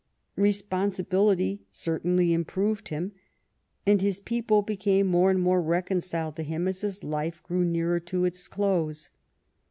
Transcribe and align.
Responsibility 0.37 1.61
certainly 1.69 2.33
improved 2.33 2.87
him, 2.89 3.11
and 3.85 4.01
his 4.01 4.19
people 4.19 4.63
became 4.63 5.05
more 5.05 5.29
and 5.29 5.39
more 5.39 5.61
reconciled 5.61 6.35
to 6.37 6.41
him 6.43 6.67
as 6.67 6.81
his 6.81 7.03
life 7.03 7.43
grew 7.43 7.63
nearer 7.63 7.99
to 7.99 8.25
its 8.25 8.47
close. 8.47 9.11